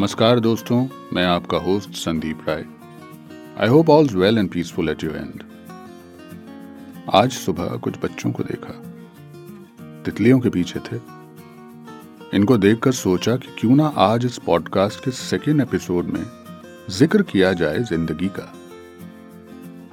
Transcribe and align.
नमस्कार 0.00 0.38
दोस्तों, 0.40 0.76
मैं 1.12 1.24
आपका 1.26 1.58
host 1.58 1.94
Sandeep 1.94 2.44
Rai. 2.48 2.64
I 3.60 3.68
hope 3.68 3.90
all's 3.90 4.12
well 4.12 4.38
and 4.38 4.48
peaceful 4.50 4.88
at 4.88 5.02
you 5.04 5.10
and 5.10 5.42
आज 7.14 7.32
सुबह 7.32 7.76
कुछ 7.76 7.98
बच्चों 8.04 8.30
को 8.32 8.42
देखा। 8.42 8.72
तितलियों 10.04 10.38
के 10.40 10.50
पीछे 10.50 10.80
थे। 10.80 11.00
इनको 12.36 12.56
देखकर 12.58 12.92
सोचा 12.92 13.36
कि 13.36 13.48
क्यों 13.58 13.76
ना 13.76 13.92
आज 13.96 14.24
इस 14.24 14.38
पॉडकास्ट 14.38 15.04
के 15.04 15.10
सेकेंड 15.10 15.60
एपिसोड 15.60 16.06
में 16.06 16.24
ज़िक्र 16.90 17.22
किया 17.22 17.52
जाए 17.52 17.82
ज़िंदगी 17.82 18.30
का। 18.38 18.52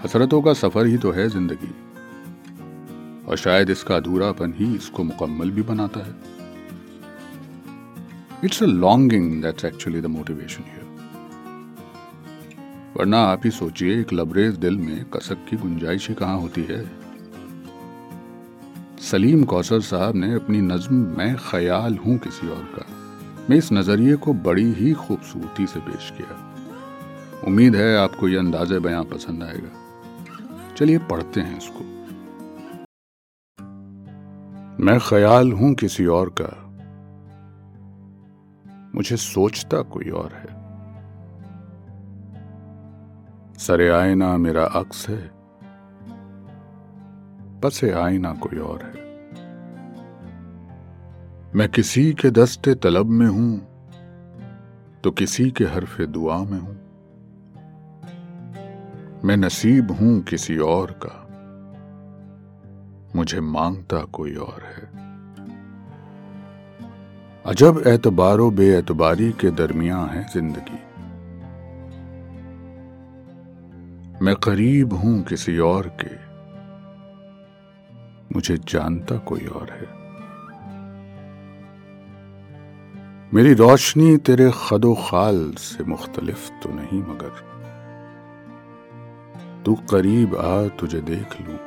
हसरतों 0.03 0.41
का 0.41 0.53
सफ़र 0.53 0.85
ही 0.85 0.97
तो 0.97 1.11
है 1.11 1.29
ज़िंदगी। 1.29 1.73
और 3.27 3.37
शायद 3.37 3.69
इसका 3.69 3.95
अधूरापन 3.95 4.53
ही 4.57 4.73
इसको 4.75 5.03
मुकम्मल 5.03 5.51
भी 5.51 5.61
बनाता 5.61 6.05
है। 6.05 6.15
It's 8.45 8.63
a 8.63 8.65
longing 8.65 9.41
that's 9.41 9.65
actually 9.65 10.01
the 10.01 10.05
motivation 10.05 10.63
here 10.63 10.85
वरना 12.97 13.19
आप 13.19 13.41
ही 13.45 13.51
सोचिए, 13.51 13.99
एक 14.01 14.13
लबरेज 14.13 14.55
दिल 14.55 14.77
में 14.77 15.05
कसक 15.05 15.37
की 15.49 15.57
गुंजाइश 15.57 16.09
ही 16.09 16.15
कहाँ 16.15 16.39
होती 16.39 16.63
है? 16.63 16.91
सलीम 18.99 19.43
कौसर 19.43 19.81
साहब 19.81 20.15
ने 20.15 20.33
अपनी 20.33 20.61
नज्म, 20.61 20.95
मैं 20.95 21.35
ख्याल 21.37 21.97
हूँ 21.97 22.17
किसी 22.17 22.47
और 22.47 22.63
का। 22.75 22.85
मैं 23.49 23.57
इस 23.57 23.73
नज़रिए 23.73 24.15
को 24.15 24.33
बड़ी 24.33 24.73
ही 24.73 24.93
खूबसूरती 24.93 25.67
से 25.67 25.79
पेश 25.79 26.13
किया। 26.17 26.53
उम्मीद 27.47 27.75
है 27.75 27.97
आपको 27.97 28.27
यह 28.27 28.39
अंदाजे 28.39 28.79
बयां 28.79 29.03
पसंद 29.03 29.43
आएगा। 29.43 30.73
चलिए 30.77 30.97
पढ़ते 30.97 31.41
हैं 31.41 31.57
इसको। 31.57 31.79
मैं 34.83 34.99
ख्याल 34.99 35.51
हूँ 35.51 35.73
किसी 35.73 36.05
और 36.05 36.29
का। 36.29 36.66
मुझे 38.97 39.17
सोचता 39.17 39.81
कोई 39.81 40.09
और 40.09 40.33
है। 40.33 40.57
सरे 43.53 43.89
आईना 43.89 44.37
मेरा 44.37 44.65
अक्स 44.65 45.09
है। 45.09 45.31
पसे 47.61 47.91
आईना 47.91 48.33
कोई 48.33 48.59
और 48.59 48.83
है। 48.83 49.07
मैं 51.55 51.69
किसी 51.69 52.13
के 52.13 52.29
दस्ते 52.29 52.75
तलब 52.75 53.05
में 53.05 53.27
हूँ 53.27 53.59
तो 55.03 55.11
किसी 55.11 55.51
के 55.51 55.65
हरफे 55.65 56.05
दुआ 56.05 56.43
में 56.43 56.59
हूँ। 56.59 56.77
मैं 59.25 59.37
नसीब 59.37 59.91
हूँ 59.91 60.21
किसी 60.21 60.57
और 60.57 60.99
का। 61.03 61.23
मुझे 63.15 63.39
माँगता 63.39 64.01
कोई 64.03 64.35
और 64.35 64.63
है। 64.63 65.06
अजब 67.47 67.77
एतबारो 67.87 68.49
बेएतबारी 68.51 69.29
के 69.31 69.49
दरमिया 69.51 69.97
है 70.05 70.23
ज़िंदगी, 70.29 70.79
मैं 74.25 74.33
करीब 74.35 74.93
हूँ 74.93 75.21
किसी 75.23 75.57
और 75.59 75.87
के। 76.01 76.15
मुझे 78.35 78.57
जानता 78.67 79.17
कोई 79.29 79.45
और 79.49 79.69
है। 79.71 79.87
मेरी 83.33 83.53
रोशनी 83.53 84.17
तेरे 84.17 84.49
खदो 84.55 84.93
खाल 85.01 85.39
से 85.59 85.83
मुख्तलिफ़ 85.83 86.49
तो 86.63 86.69
नहीं, 86.69 87.01
मगर 87.01 87.33
तू 89.65 89.75
करीब 89.91 90.35
आ, 90.37 90.67
तुझे 90.79 91.01
देख 91.03 91.39
लू। 91.41 91.57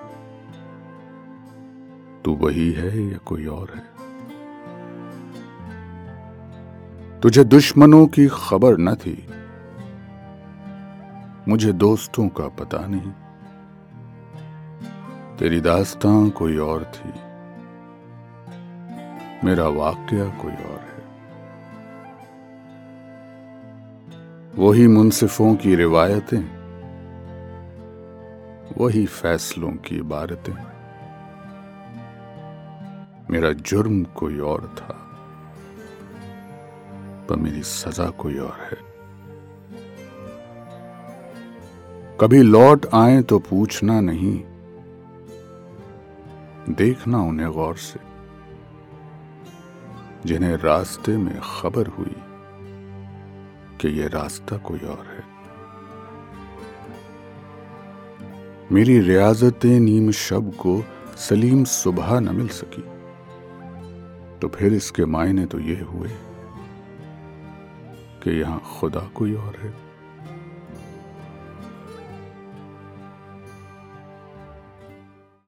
तू 2.25 2.37
वही 2.37 2.71
है 2.73 2.93
या 3.03 3.19
कोई 3.27 3.47
और 3.49 3.73
है? 3.77 4.00
तुझे 7.23 7.45
दुश्मनों 7.45 8.07
की 8.07 8.29
खबर 8.29 8.79
न 8.79 8.95
थी। 8.95 9.29
मुझे 11.49 11.73
दोस्तों 11.73 12.29
का 12.29 12.49
पता 12.49 12.79
नहीं। 12.87 13.13
तेरी 15.37 15.61
दास्तां 15.61 16.31
कोई 16.31 16.59
और 16.59 16.85
थी। 16.85 17.09
मेरा 19.47 19.69
वाक्य 19.69 20.39
कोई 20.43 20.53
और 20.53 20.81
है। 20.81 21.01
वही 24.57 24.87
मुनसिफों 24.87 25.55
की 25.55 25.75
रिवायतें, 25.75 26.61
वही 28.79 29.07
फैसलों 29.07 29.73
की 29.73 29.97
इबारतें। 29.97 30.55
मेरा 33.31 33.53
जुर्म 33.53 34.05
कोई 34.05 34.39
और 34.39 34.75
था। 34.79 35.10
पर 37.31 37.37
मेरी 37.39 37.63
सजा 37.63 38.09
कोई 38.19 38.39
और 38.41 38.61
है। 38.61 38.79
कभी 42.21 42.43
लौट 42.43 42.87
आए 42.95 43.21
तो 43.23 43.39
पूछना 43.41 44.01
नहीं, 44.01 44.37
देखना 46.71 47.19
उन्हें 47.23 47.51
गौर 47.53 47.77
से, 47.79 48.01
जिन्हें 50.27 50.57
रास्ते 50.57 51.17
में 51.17 51.41
खबर 51.43 51.87
हुई 51.89 52.15
कि 53.81 53.89
यह 54.01 54.09
रास्ता 54.15 54.57
कोई 54.59 54.79
और 54.87 55.07
है। 55.09 55.29
मेरी 58.73 58.99
रियाजतें 59.01 59.79
नीम 59.81 60.11
शब 60.19 60.53
को 60.59 60.83
सलीम 61.19 61.65
सुबह 61.71 62.19
न 62.21 62.35
मिल 62.37 62.49
सकी 62.55 62.83
तो 64.39 64.49
फिर 64.49 64.75
इसके 64.75 65.05
मायने 65.05 65.47
तो 65.47 65.59
ये 65.61 65.81
हुए 65.83 66.11
कि 68.23 68.31
यहाँ 68.31 68.61
खुदा 68.71 69.01
कोई 69.15 69.35
और 69.35 69.57
है। 69.57 69.90